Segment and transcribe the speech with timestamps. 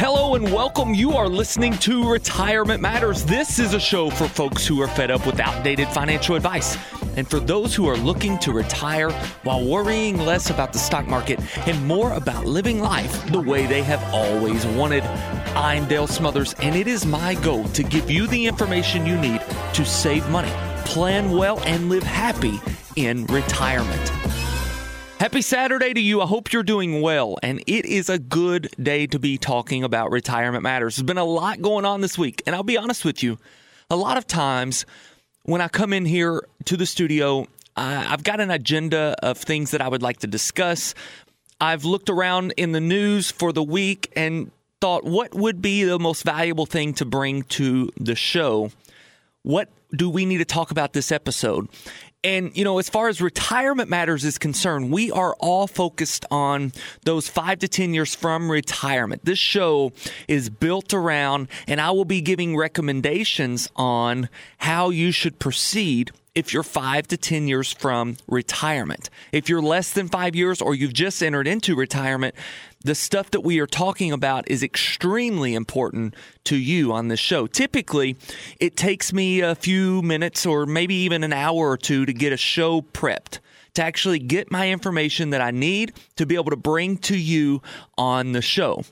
[0.00, 0.94] Hello and welcome.
[0.94, 3.24] You are listening to Retirement Matters.
[3.24, 6.78] This is a show for folks who are fed up with outdated financial advice
[7.16, 9.10] and for those who are looking to retire
[9.42, 13.82] while worrying less about the stock market and more about living life the way they
[13.82, 15.02] have always wanted.
[15.56, 19.40] I'm Dale Smothers, and it is my goal to give you the information you need
[19.74, 20.52] to save money,
[20.84, 22.60] plan well, and live happy
[22.94, 24.12] in retirement.
[25.18, 26.22] Happy Saturday to you.
[26.22, 27.38] I hope you're doing well.
[27.42, 30.94] And it is a good day to be talking about retirement matters.
[30.94, 32.40] There's been a lot going on this week.
[32.46, 33.36] And I'll be honest with you,
[33.90, 34.86] a lot of times
[35.42, 39.80] when I come in here to the studio, I've got an agenda of things that
[39.80, 40.94] I would like to discuss.
[41.60, 45.98] I've looked around in the news for the week and thought, what would be the
[45.98, 48.70] most valuable thing to bring to the show?
[49.42, 51.66] What do we need to talk about this episode?
[52.28, 56.74] And, you know, as far as retirement matters is concerned, we are all focused on
[57.04, 59.24] those five to 10 years from retirement.
[59.24, 59.92] This show
[60.28, 66.52] is built around, and I will be giving recommendations on how you should proceed if
[66.52, 69.08] you're five to 10 years from retirement.
[69.32, 72.34] If you're less than five years or you've just entered into retirement,
[72.84, 77.46] the stuff that we are talking about is extremely important to you on this show.
[77.46, 78.16] Typically,
[78.60, 82.32] it takes me a few minutes or maybe even an hour or two to get
[82.32, 83.40] a show prepped
[83.74, 87.62] to actually get my information that I need to be able to bring to you
[87.96, 88.82] on the show.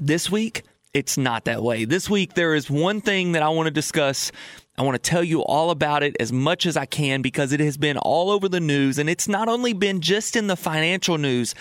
[0.00, 0.62] This week,
[0.94, 1.84] it's not that way.
[1.84, 4.30] This week, there is one thing that I want to discuss.
[4.78, 7.60] I want to tell you all about it as much as I can because it
[7.60, 8.98] has been all over the news.
[8.98, 11.54] And it's not only been just in the financial news,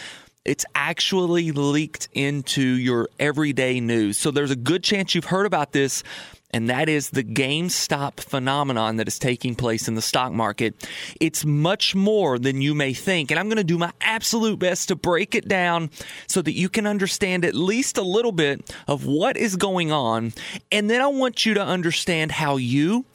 [0.46, 4.18] it's actually leaked into your everyday news.
[4.18, 6.04] So there's a good chance you've heard about this,
[6.52, 10.88] and that is the GameStop phenomenon that is taking place in the stock market.
[11.20, 14.90] It's much more than you may think, and I'm going to do my absolute best
[14.90, 15.90] to break it down
[16.28, 20.32] so that you can understand at least a little bit of what is going on.
[20.72, 23.06] And then I want you to understand how you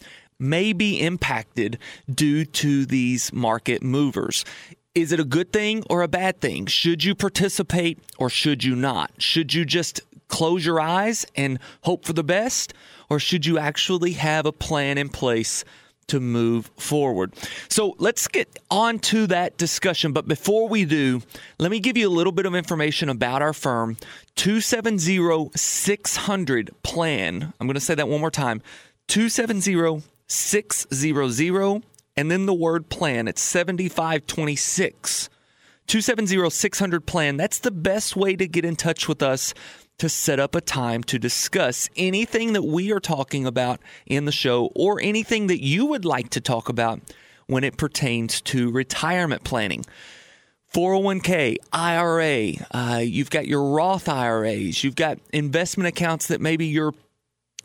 [0.41, 1.79] may be impacted
[2.13, 4.45] due to these market movers.
[4.93, 6.67] Is it a good thing or a bad thing?
[6.67, 9.13] Should you participate or should you not?
[9.19, 12.75] Should you just close your eyes and hope for the best?
[13.09, 15.65] Or should you actually have a plan in place
[16.09, 17.35] to move forward?
[17.69, 20.13] So let's get on to that discussion.
[20.13, 21.23] But before we do,
[21.61, 23.97] let me give you a little bit of information about our firm
[24.35, 27.53] 270 600 plan.
[27.61, 28.61] I'm going to say that one more time
[29.07, 31.83] 270 600
[32.21, 33.29] and then the word plan.
[33.29, 35.31] It's 7526.
[35.87, 37.39] 270 600 plan.
[37.39, 39.55] That's the best way to get in touch with us
[39.97, 44.33] to set up a time to discuss anything that we are talking about in the
[44.33, 47.01] show or anything that you would like to talk about
[47.47, 49.87] when it pertains to retirement planning.
[50.75, 56.93] 401k, IRA, uh, you've got your Roth IRAs, you've got investment accounts that maybe you're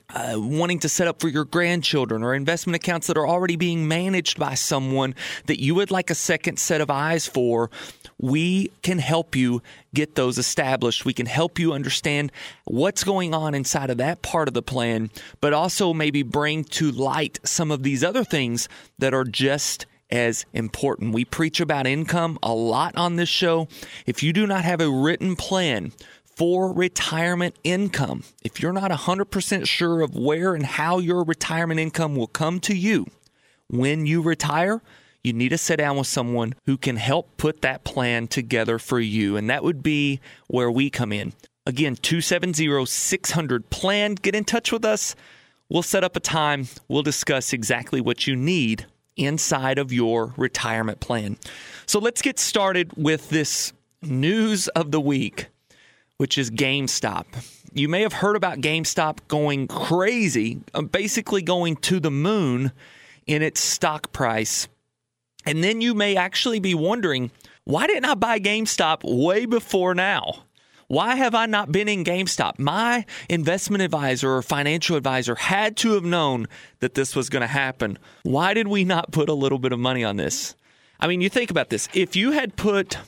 [0.10, 3.88] uh, wanting to set up for your grandchildren or investment accounts that are already being
[3.88, 5.16] managed by someone
[5.48, 7.70] that you would like a second set of eyes for,
[8.18, 9.62] we can help you
[9.94, 11.06] get those established.
[11.06, 12.32] We can help you understand
[12.66, 15.10] what's going on inside of that part of the plan,
[15.42, 20.46] but also maybe bring to light some of these other things that are just as
[20.54, 21.14] important.
[21.14, 23.68] We preach about income a lot on this show.
[24.06, 25.92] If you do not have a written plan,
[26.36, 28.24] for retirement income.
[28.44, 32.76] If you're not 100% sure of where and how your retirement income will come to
[32.76, 33.08] you
[33.68, 34.82] when you retire,
[35.24, 39.00] you need to sit down with someone who can help put that plan together for
[39.00, 39.38] you.
[39.38, 41.34] And that would be where we come in.
[41.66, 44.16] Again, 270 600 plan.
[44.16, 45.16] Get in touch with us.
[45.68, 46.68] We'll set up a time.
[46.88, 48.86] We'll discuss exactly what you need
[49.18, 51.38] inside of your retirement plan.
[51.88, 53.74] So let's get started with this
[54.04, 55.48] news of the week
[56.18, 57.26] which is GameStop.
[57.74, 62.72] You may have heard about GameStop going crazy, uh, basically going to the moon
[63.28, 64.68] in its stock price.
[65.46, 67.32] And then you may actually be wondering,
[67.66, 70.44] why didn't I buy GameStop way before now?
[70.88, 72.60] Why have I not been in GameStop?
[72.60, 76.46] My investment advisor or financial advisor had to have known
[76.80, 77.98] that this was going to happen.
[78.24, 80.56] Why did we not put a little bit of money on this?
[81.00, 81.90] I mean, you think about this.
[81.94, 83.00] If you had put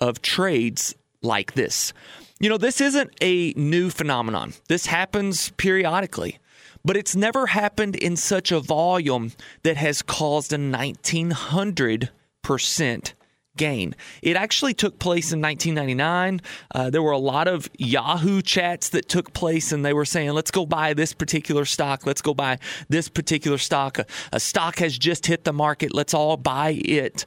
[0.00, 1.92] of trades like this.
[2.40, 6.40] You know, this isn't a new phenomenon, this happens periodically.
[6.84, 9.32] But it's never happened in such a volume
[9.62, 13.12] that has caused a 1900%
[13.56, 13.94] gain.
[14.22, 16.40] It actually took place in 1999.
[16.74, 20.30] Uh, there were a lot of Yahoo chats that took place, and they were saying,
[20.32, 22.06] let's go buy this particular stock.
[22.06, 22.58] Let's go buy
[22.88, 23.98] this particular stock.
[23.98, 25.94] A, a stock has just hit the market.
[25.94, 27.26] Let's all buy it.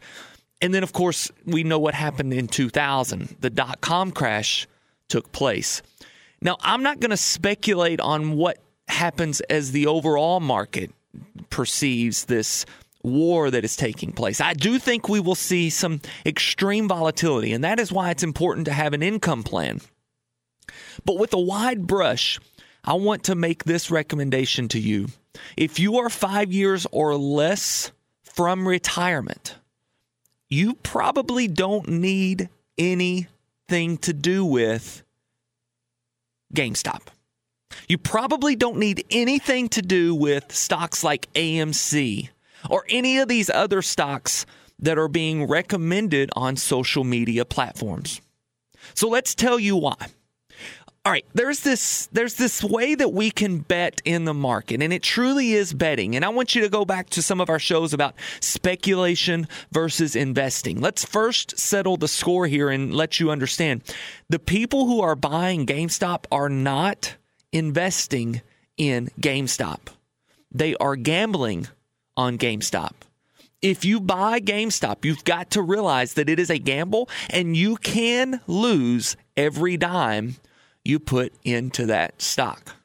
[0.61, 3.37] And then, of course, we know what happened in 2000.
[3.39, 4.67] The dot com crash
[5.07, 5.81] took place.
[6.41, 10.91] Now, I'm not going to speculate on what happens as the overall market
[11.49, 12.65] perceives this
[13.03, 14.41] war that is taking place.
[14.41, 18.65] I do think we will see some extreme volatility, and that is why it's important
[18.65, 19.79] to have an income plan.
[21.05, 22.39] But with a wide brush,
[22.83, 25.07] I want to make this recommendation to you.
[25.55, 27.91] If you are five years or less
[28.23, 29.55] from retirement,
[30.49, 35.03] you probably don't need anything to do with
[36.53, 37.01] GameStop.
[37.87, 42.29] You probably don't need anything to do with stocks like AMC
[42.69, 44.45] or any of these other stocks
[44.79, 48.21] that are being recommended on social media platforms.
[48.93, 49.95] So let's tell you why.
[51.05, 54.91] All right, there's this there's this way that we can bet in the market and
[54.91, 56.15] it truly is betting.
[56.15, 60.15] And I want you to go back to some of our shows about speculation versus
[60.15, 60.81] investing.
[60.81, 63.81] Let's first settle the score here and let you understand.
[64.27, 67.15] The people who are buying GameStop are not
[67.53, 68.41] investing
[68.75, 69.79] in GameStop.
[70.51, 71.69] They are gambling
[72.19, 72.91] on GameStop.
[73.61, 77.77] If you buy GameStop, you've got to realize that it is a gamble and you
[77.77, 80.35] can lose every dime
[80.83, 82.75] you put into that stock.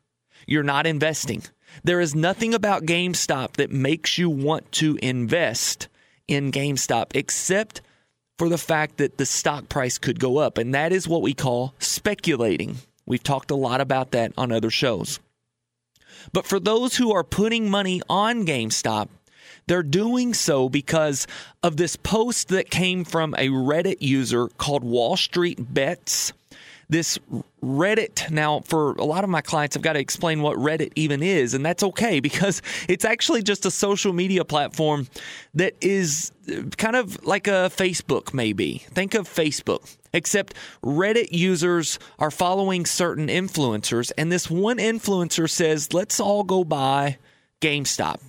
[0.46, 1.42] You're not investing.
[1.82, 5.88] There is nothing about GameStop that makes you want to invest
[6.28, 7.80] in GameStop except
[8.38, 10.58] for the fact that the stock price could go up.
[10.58, 12.76] And that is what we call speculating.
[13.04, 15.18] We've talked a lot about that on other shows.
[16.32, 19.08] But for those who are putting money on GameStop,
[19.66, 21.26] they're doing so because
[21.62, 26.32] of this post that came from a Reddit user called Wall Street Bets.
[26.90, 27.18] This
[27.62, 31.22] Reddit, now for a lot of my clients, I've got to explain what Reddit even
[31.22, 35.08] is, and that's okay because it's actually just a social media platform
[35.54, 38.84] that is uh, kind of like a Facebook, maybe.
[38.90, 45.94] Think of Facebook, except Reddit users are following certain influencers, and this one influencer says,
[45.94, 47.16] let's all go buy
[47.62, 48.20] GameStop.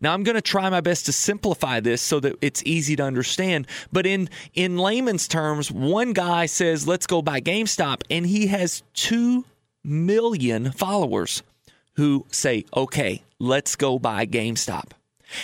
[0.00, 3.02] Now I'm going to try my best to simplify this so that it's easy to
[3.02, 3.66] understand.
[3.92, 8.82] But in in layman's terms, one guy says, "Let's go buy GameStop," and he has
[8.94, 9.44] two
[9.82, 11.42] million followers
[11.96, 14.92] who say, "Okay, let's go buy GameStop."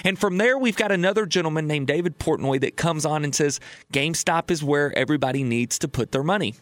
[0.05, 3.61] And from there, we've got another gentleman named David Portnoy that comes on and says,
[3.93, 6.55] GameStop is where everybody needs to put their money.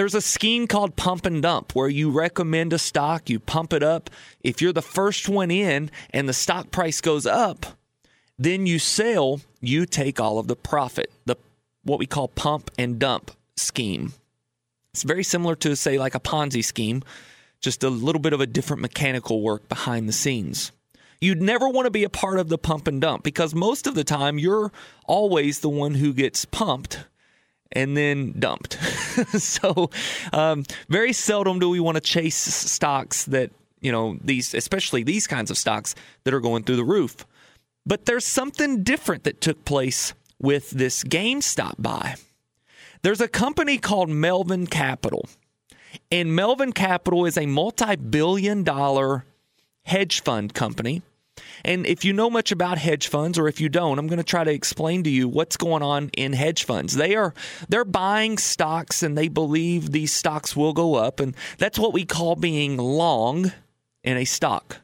[0.00, 3.82] There's a scheme called pump and dump where you recommend a stock, you pump it
[3.82, 4.08] up.
[4.42, 7.76] If you're the first one in and the stock price goes up,
[8.38, 11.12] then you sell, you take all of the profit.
[11.26, 11.36] The
[11.82, 14.14] what we call pump and dump scheme.
[14.94, 17.02] It's very similar to say like a Ponzi scheme,
[17.60, 20.72] just a little bit of a different mechanical work behind the scenes.
[21.20, 23.94] You'd never want to be a part of the pump and dump because most of
[23.94, 24.72] the time you're
[25.04, 27.04] always the one who gets pumped
[27.72, 28.74] and then dumped.
[29.38, 29.90] so,
[30.32, 33.50] um, very seldom do we want to chase stocks that,
[33.80, 37.26] you know, these, especially these kinds of stocks that are going through the roof.
[37.86, 42.16] But there's something different that took place with this GameStop buy.
[43.02, 45.28] There's a company called Melvin Capital.
[46.10, 49.24] And Melvin Capital is a multi billion dollar
[49.84, 51.02] hedge fund company.
[51.64, 54.24] And if you know much about hedge funds or if you don't, I'm going to
[54.24, 56.96] try to explain to you what's going on in hedge funds.
[56.96, 57.34] They are
[57.68, 62.04] they're buying stocks and they believe these stocks will go up and that's what we
[62.04, 63.52] call being long
[64.02, 64.78] in a stock.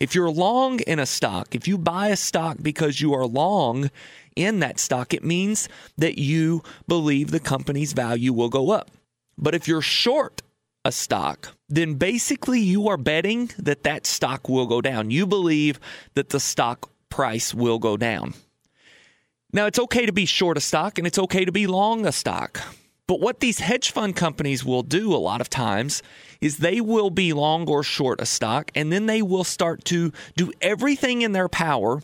[0.00, 3.90] If you're long in a stock, if you buy a stock because you are long
[4.36, 8.90] in that stock, it means that you believe the company's value will go up.
[9.36, 10.42] But if you're short
[10.84, 15.10] a stock, then basically you are betting that that stock will go down.
[15.10, 15.78] You believe
[16.14, 18.34] that the stock price will go down.
[19.52, 22.12] Now, it's okay to be short a stock and it's okay to be long a
[22.12, 22.60] stock.
[23.06, 26.02] But what these hedge fund companies will do a lot of times
[26.42, 30.12] is they will be long or short a stock and then they will start to
[30.36, 32.02] do everything in their power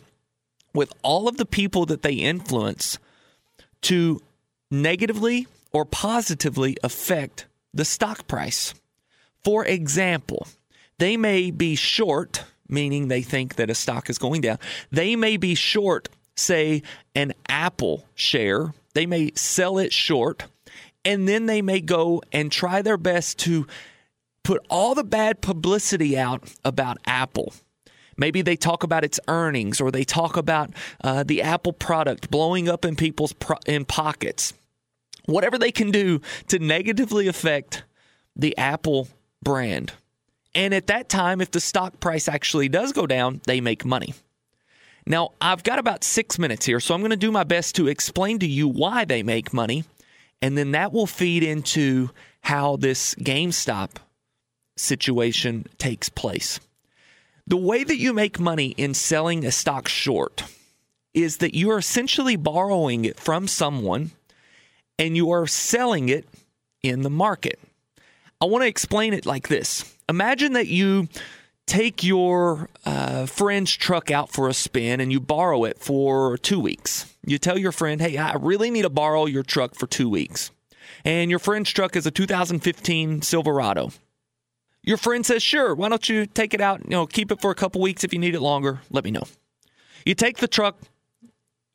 [0.73, 2.97] with all of the people that they influence
[3.81, 4.19] to
[4.71, 8.73] negatively or positively affect the stock price.
[9.43, 10.47] For example,
[10.97, 14.57] they may be short, meaning they think that a stock is going down.
[14.91, 16.81] They may be short, say,
[17.13, 18.73] an Apple share.
[18.93, 20.45] They may sell it short,
[21.03, 23.67] and then they may go and try their best to
[24.43, 27.53] put all the bad publicity out about Apple.
[28.17, 30.71] Maybe they talk about its earnings or they talk about
[31.03, 34.53] uh, the Apple product blowing up in people's pro- in pockets.
[35.25, 37.83] Whatever they can do to negatively affect
[38.35, 39.07] the Apple
[39.43, 39.93] brand.
[40.53, 44.13] And at that time, if the stock price actually does go down, they make money.
[45.05, 47.87] Now, I've got about six minutes here, so I'm going to do my best to
[47.87, 49.83] explain to you why they make money.
[50.41, 52.09] And then that will feed into
[52.41, 53.91] how this GameStop
[54.75, 56.59] situation takes place.
[57.47, 60.43] The way that you make money in selling a stock short
[61.13, 64.11] is that you are essentially borrowing it from someone
[64.97, 66.25] and you are selling it
[66.83, 67.59] in the market.
[68.41, 71.07] I want to explain it like this Imagine that you
[71.65, 76.59] take your uh, friend's truck out for a spin and you borrow it for two
[76.59, 77.11] weeks.
[77.25, 80.51] You tell your friend, hey, I really need to borrow your truck for two weeks.
[81.03, 83.91] And your friend's truck is a 2015 Silverado.
[84.83, 87.49] Your friend says, sure, why don't you take it out, you know, keep it for
[87.49, 89.23] a couple weeks if you need it longer, let me know.
[90.05, 90.77] You take the truck,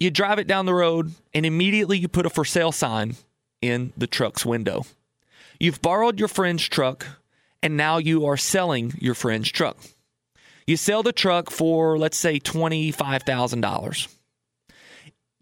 [0.00, 3.16] you drive it down the road, and immediately you put a for sale sign
[3.60, 4.86] in the truck's window.
[5.60, 7.06] You've borrowed your friend's truck,
[7.62, 9.76] and now you are selling your friend's truck.
[10.66, 14.08] You sell the truck for, let's say, $25,000.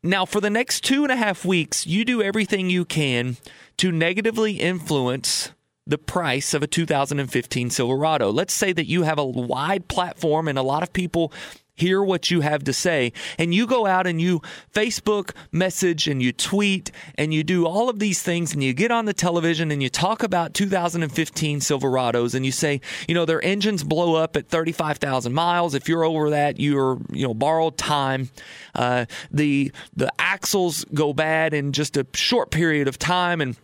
[0.02, 3.36] Now, for the next two and a half weeks, you do everything you can
[3.76, 5.52] to negatively influence
[5.86, 8.30] the price of a 2015 Silverado.
[8.30, 11.32] Let's say that you have a wide platform and a lot of people
[11.78, 13.12] hear what you have to say.
[13.38, 14.42] And you go out and you
[14.74, 18.90] Facebook message and you tweet and you do all of these things and you get
[18.90, 23.42] on the television and you talk about 2015 Silverados and you say, you know, their
[23.44, 25.74] engines blow up at 35,000 miles.
[25.74, 28.30] If you're over that, you're, you know, borrowed time.
[28.74, 33.40] Uh, the, the axles go bad in just a short period of time.
[33.40, 33.56] And,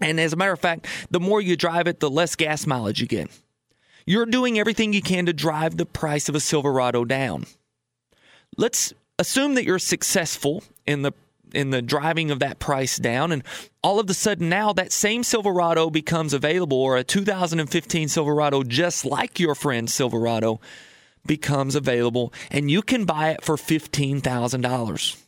[0.00, 3.00] and as a matter of fact, the more you drive it, the less gas mileage
[3.00, 3.28] you get.
[4.06, 7.46] You're doing everything you can to drive the price of a Silverado down.
[8.56, 11.12] Let's assume that you're successful in the
[11.52, 13.42] in the driving of that price down and
[13.82, 19.04] all of a sudden now that same Silverado becomes available or a 2015 Silverado just
[19.04, 20.60] like your friend Silverado
[21.26, 25.22] becomes available and you can buy it for $15,000.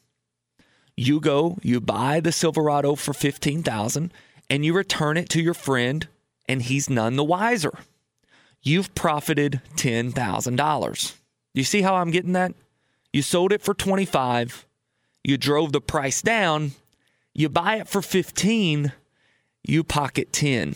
[0.96, 4.12] You go, you buy the Silverado for 15,000
[4.48, 6.06] and you return it to your friend
[6.48, 7.72] and he's none the wiser
[8.62, 11.14] you've profited $10,000.
[11.54, 12.54] You see how I'm getting that?
[13.12, 14.66] You sold it for 25,
[15.22, 16.72] you drove the price down,
[17.34, 18.92] you buy it for 15,
[19.62, 20.74] you pocket 10.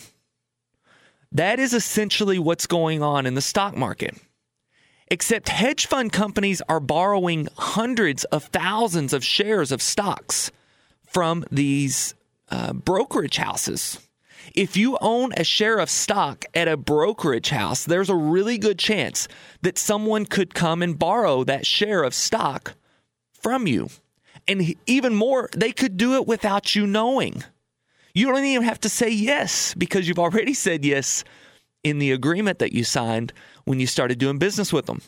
[1.32, 4.16] That is essentially what's going on in the stock market.
[5.08, 10.50] Except hedge fund companies are borrowing hundreds of thousands of shares of stocks
[11.06, 12.14] from these
[12.50, 14.05] uh, brokerage houses
[14.54, 18.78] if you own a share of stock at a brokerage house, there's a really good
[18.78, 19.28] chance
[19.62, 22.74] that someone could come and borrow that share of stock
[23.32, 23.88] from you.
[24.48, 27.42] And even more, they could do it without you knowing.
[28.14, 31.24] You don't even have to say yes because you've already said yes
[31.82, 33.32] in the agreement that you signed
[33.64, 35.02] when you started doing business with them.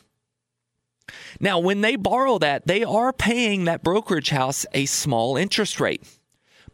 [1.41, 6.03] Now, when they borrow that, they are paying that brokerage house a small interest rate.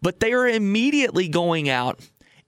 [0.03, 1.99] but they are immediately going out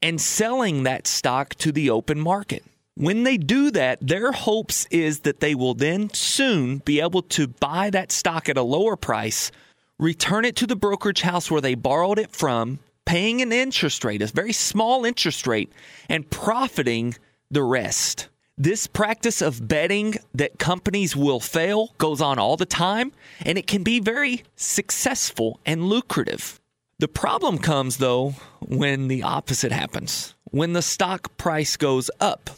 [0.03, 2.65] and selling that stock to the open market.
[2.95, 7.47] When they do that, their hopes is that they will then soon be able to
[7.47, 9.53] buy that stock at a lower price,
[9.99, 14.23] return it to the brokerage house where they borrowed it from, paying an interest rate,
[14.23, 15.71] a very small interest rate,
[16.09, 17.15] and profiting
[17.51, 18.29] the rest.
[18.59, 23.13] This practice of betting that companies will fail goes on all the time,
[23.45, 26.59] and it can be very successful and lucrative.
[26.99, 32.49] The problem comes, though, when the opposite happens, when the stock price goes up.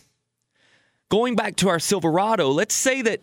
[1.08, 3.20] Going back to our Silverado, let's say that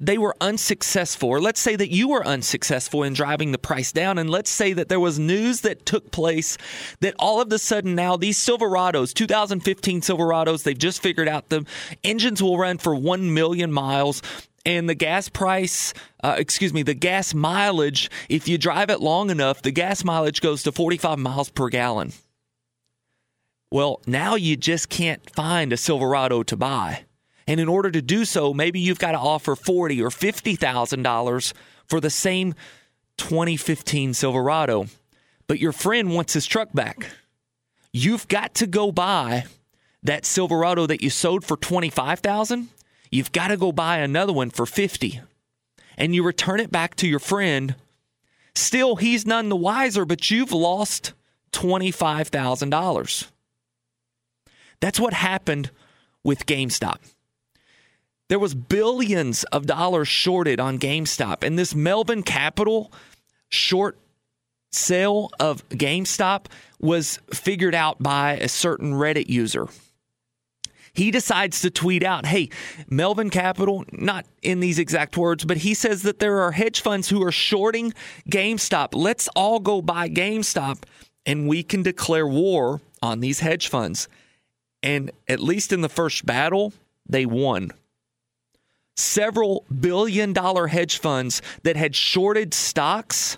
[0.00, 4.16] they were unsuccessful, or let's say that you were unsuccessful in driving the price down,
[4.16, 6.56] and let's say that there was news that took place
[7.00, 11.66] that all of a sudden now these Silverados, 2015 Silverados, they've just figured out the
[12.04, 14.22] engines will run for 1 million miles.
[14.66, 15.94] And the gas price,
[16.24, 20.40] uh, excuse me, the gas mileage, if you drive it long enough, the gas mileage
[20.40, 22.12] goes to 45 miles per gallon.
[23.70, 27.04] Well, now you just can't find a Silverado to buy.
[27.46, 31.02] And in order to do so, maybe you've got to offer forty or fifty thousand
[31.02, 31.54] dollars
[31.86, 32.54] for the same
[33.18, 34.86] 2015 Silverado.
[35.46, 37.06] But your friend wants his truck back.
[37.92, 39.44] You've got to go buy
[40.02, 42.68] that Silverado that you sold for 25,000.
[43.16, 45.20] You've got to go buy another one for 50.
[45.96, 47.74] And you return it back to your friend.
[48.54, 51.12] Still, he's none the wiser, but you've lost
[51.52, 53.26] $25,000.
[54.80, 55.70] That's what happened
[56.22, 56.98] with GameStop
[58.28, 62.92] there was billions of dollars shorted on GameStop, and this Melvin Capital
[63.48, 63.98] short
[64.72, 66.46] sale of GameStop
[66.80, 69.68] was figured out by a certain Reddit user.
[70.96, 72.48] He decides to tweet out, "Hey,
[72.88, 77.10] Melvin Capital, not in these exact words, but he says that there are hedge funds
[77.10, 77.92] who are shorting
[78.30, 78.88] GameStop.
[78.94, 80.84] Let's all go buy GameStop
[81.26, 84.08] and we can declare war on these hedge funds."
[84.82, 86.72] And at least in the first battle,
[87.06, 87.72] they won
[88.96, 93.36] several billion dollar hedge funds that had shorted stocks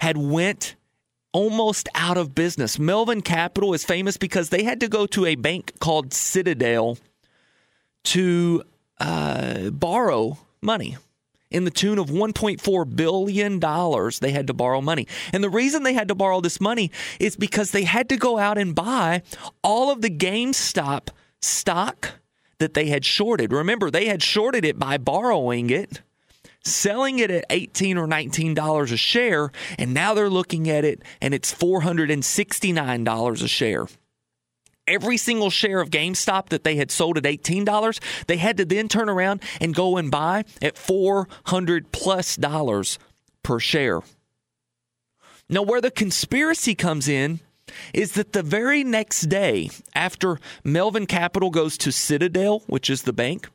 [0.00, 0.74] had went
[1.32, 2.78] almost out of business.
[2.78, 6.98] Melvin Capital is famous because they had to go to a bank called Citadel
[8.04, 8.62] to
[8.98, 10.96] uh, borrow money
[11.50, 13.60] in the tune of $1.4 billion.
[14.20, 15.06] They had to borrow money.
[15.32, 18.38] And the reason they had to borrow this money is because they had to go
[18.38, 19.22] out and buy
[19.62, 21.08] all of the GameStop
[21.40, 22.12] stock
[22.58, 23.52] that they had shorted.
[23.52, 26.02] Remember, they had shorted it by borrowing it,
[26.68, 31.02] selling it at 18 or 19 dollars a share, and now they're looking at it
[31.20, 33.86] and it's 469 dollars a share.
[34.86, 38.88] Every single share of GameStop that they had sold at $18, they had to then
[38.88, 42.98] turn around and go and buy at 400 plus dollars
[43.42, 44.00] per share.
[45.50, 47.40] Now, where the conspiracy comes in
[47.92, 53.12] is that the very next day after Melvin Capital goes to Citadel, which is the
[53.12, 53.48] bank,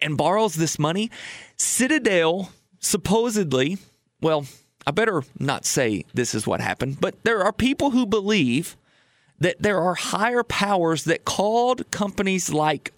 [0.00, 1.10] and borrows this money,
[1.56, 3.78] Citadel supposedly,
[4.20, 4.46] well,
[4.86, 8.76] I better not say this is what happened, but there are people who believe
[9.38, 12.92] that there are higher powers that called companies like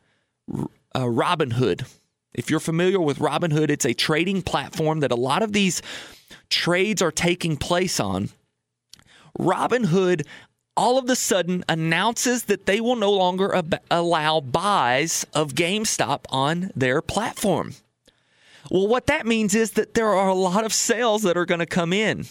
[0.94, 1.86] uh, Robinhood.
[2.34, 5.80] If you're familiar with Robinhood, it's a trading platform that a lot of these
[6.50, 8.30] trades are taking place on.
[9.38, 10.26] Robinhood
[10.76, 16.24] all of a sudden announces that they will no longer ab- allow buys of GameStop
[16.30, 17.74] on their platform.
[18.70, 21.60] Well, what that means is that there are a lot of sales that are going
[21.60, 22.26] to come in.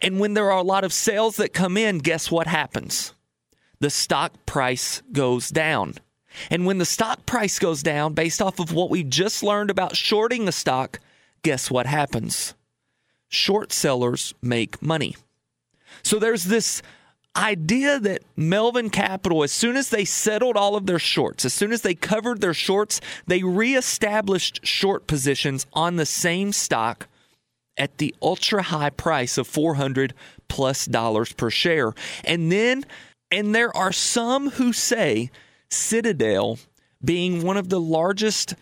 [0.00, 3.12] And when there are a lot of sales that come in, guess what happens?
[3.78, 5.94] The stock price goes down.
[6.50, 9.96] And when the stock price goes down, based off of what we just learned about
[9.96, 10.98] shorting the stock,
[11.42, 12.54] guess what happens?
[13.28, 15.16] Short sellers make money.
[16.02, 16.82] So there's this
[17.36, 21.72] idea that Melvin Capital, as soon as they settled all of their shorts, as soon
[21.72, 27.08] as they covered their shorts, they reestablished short positions on the same stock
[27.76, 30.14] at the ultra high price of 400
[30.48, 31.92] plus dollars per share.
[32.24, 32.84] And then,
[33.30, 35.30] and there are some who say
[35.68, 36.58] Citadel,
[37.04, 38.54] being one of the largest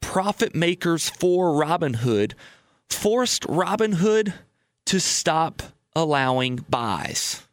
[0.00, 2.32] profit makers for Robinhood,
[2.88, 4.32] forced Robinhood
[4.86, 5.62] to stop
[5.94, 7.46] allowing buys.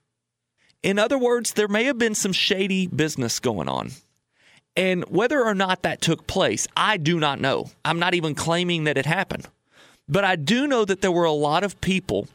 [0.81, 3.91] In other words, there may have been some shady business going on.
[4.75, 7.69] And whether or not that took place, I do not know.
[7.83, 9.47] I'm not even claiming that it happened.
[10.07, 12.27] But I do know that there were a lot of people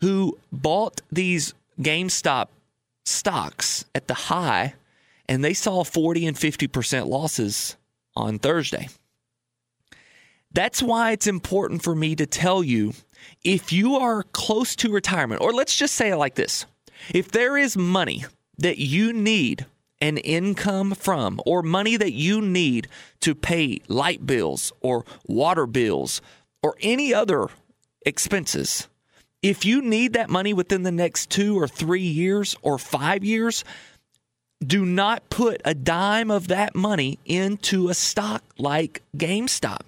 [0.00, 2.48] who bought these GameStop
[3.04, 4.74] stocks at the high
[5.28, 7.76] and they saw 40 and 50% losses
[8.16, 8.88] on Thursday.
[10.52, 12.92] That's why it's important for me to tell you
[13.44, 16.66] if you are close to retirement, or let's just say it like this
[17.10, 18.24] If there is money
[18.58, 19.66] that you need
[20.00, 22.88] an income from, or money that you need
[23.20, 26.20] to pay light bills or water bills
[26.62, 27.48] or any other
[28.04, 28.88] expenses,
[29.42, 33.64] if you need that money within the next two or three years or five years,
[34.64, 39.82] do not put a dime of that money into a stock like GameStop.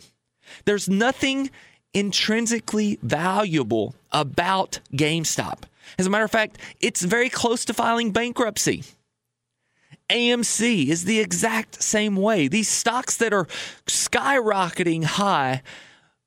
[0.65, 1.51] There's nothing
[1.93, 5.63] intrinsically valuable about GameStop.
[5.99, 8.85] As a matter of fact, it's very close to filing bankruptcy.
[10.11, 12.49] AMC is the exact same way.
[12.49, 13.47] These stocks that are
[13.87, 15.63] skyrocketing high,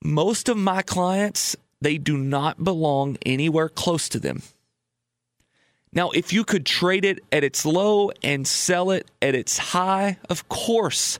[0.03, 4.41] most of my clients, they do not belong anywhere close to them.
[5.93, 10.17] Now, if you could trade it at its low and sell it at its high,
[10.29, 11.19] of course,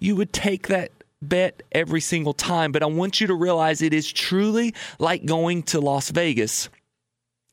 [0.00, 2.72] you would take that bet every single time.
[2.72, 6.68] But I want you to realize it is truly like going to Las Vegas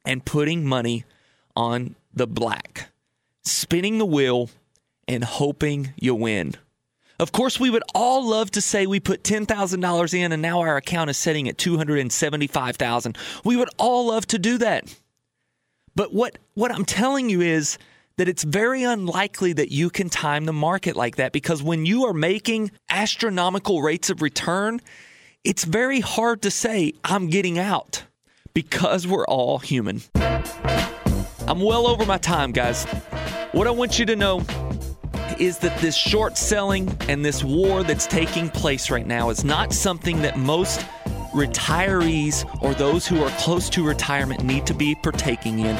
[0.06, 1.06] and putting money
[1.56, 2.90] on the black,
[3.44, 4.50] spinning the wheel
[5.08, 6.56] and hoping you win.
[7.20, 10.76] Of course, we would all love to say we put $10,000 in and now our
[10.76, 13.18] account is setting at 275,000.
[13.46, 14.94] We would all love to do that.
[15.96, 17.78] But what what I'm telling you is
[18.18, 22.06] that it's very unlikely that you can time the market like that because when you
[22.06, 24.82] are making astronomical rates of return,
[25.46, 28.04] it's very hard to say I'm getting out
[28.56, 30.02] because we're all human.
[30.16, 32.86] I'm well over my time, guys.
[33.52, 34.40] What I want you to know
[35.38, 39.74] is that this short selling and this war that's taking place right now is not
[39.74, 40.80] something that most
[41.34, 45.78] retirees or those who are close to retirement need to be partaking in.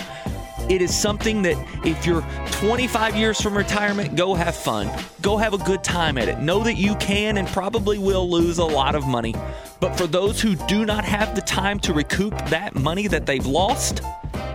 [0.68, 4.90] It is something that if you're 25 years from retirement, go have fun.
[5.22, 6.40] Go have a good time at it.
[6.40, 9.36] Know that you can and probably will lose a lot of money.
[9.80, 13.46] But for those who do not have the time to recoup that money that they've
[13.46, 14.02] lost,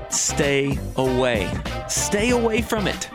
[0.08, 1.48] stay away.
[1.88, 3.08] Stay away from it.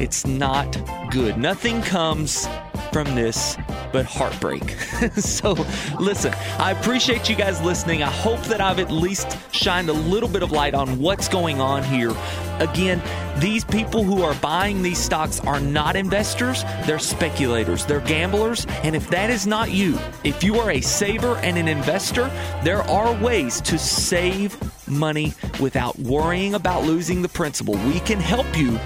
[0.00, 0.76] It's not
[1.10, 1.38] good.
[1.38, 2.48] Nothing comes
[2.92, 3.56] from this
[3.92, 4.70] but heartbreak.
[5.16, 5.52] so,
[5.98, 8.02] listen, I appreciate you guys listening.
[8.02, 11.60] I hope that I've at least shined a little bit of light on what's going
[11.60, 12.12] on here.
[12.58, 13.02] Again,
[13.40, 18.66] these people who are buying these stocks are not investors, they're speculators, they're gamblers.
[18.82, 22.30] And if that is not you, if you are a saver and an investor,
[22.62, 27.74] there are ways to save money without worrying about losing the principal.
[27.86, 28.78] We can help you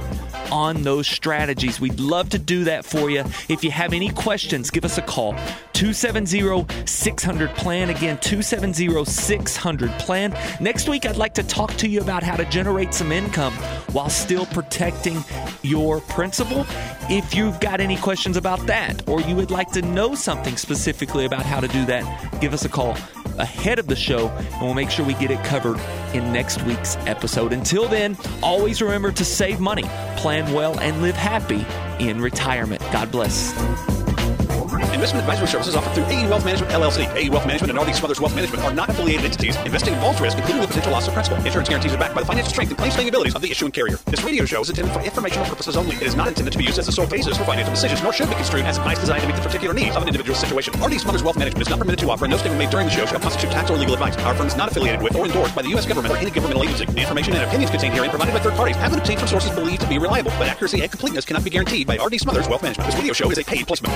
[0.51, 1.81] on those strategies.
[1.81, 3.25] We'd love to do that for you.
[3.49, 5.33] If you have any questions, give us a call
[5.73, 7.91] 270 600 plan.
[7.91, 10.37] Again, 270 600 plan.
[10.61, 13.53] Next week, I'd like to talk to you about how to generate some income
[13.93, 15.23] while still protecting
[15.63, 16.67] your principal.
[17.11, 21.25] If you've got any questions about that, or you would like to know something specifically
[21.25, 22.97] about how to do that, give us a call
[23.39, 25.81] ahead of the show and we'll make sure we get it covered
[26.15, 27.53] in next week's episode.
[27.53, 29.85] Until then, always remember to save money,
[30.17, 31.65] plan well, and live happy
[32.05, 32.83] in retirement.
[32.93, 33.94] God bless.
[35.05, 37.15] Investment advisory services offered through AE Wealth Management LLC.
[37.15, 39.55] AE Wealth Management and RD Smothers Wealth Management are not affiliated entities.
[39.57, 41.37] Investing involves risk, including the potential loss of principal.
[41.45, 43.71] Insurance guarantees are backed by the financial strength and claims paying abilities of the issuing
[43.71, 43.99] carrier.
[44.07, 45.95] This radio show is intended for informational purposes only.
[45.97, 48.15] It is not intended to be used as a sole basis for financial decisions, nor
[48.15, 50.73] should be construed as advice designed to meet the particular needs of an individual situation.
[50.83, 52.93] RD Smothers Wealth Management is not permitted to offer, and no statement made during the
[52.95, 54.17] show shall constitute tax or legal advice.
[54.25, 55.85] Our firm is not affiliated with or endorsed by the U.S.
[55.85, 56.87] government or any governmental agency.
[56.87, 59.51] The information and opinions contained herein provided by third parties have been obtained from sources
[59.51, 62.63] believed to be reliable, but accuracy and completeness cannot be guaranteed by RD Smothers Wealth
[62.63, 62.89] Management.
[62.89, 63.93] This radio show is a paid placement.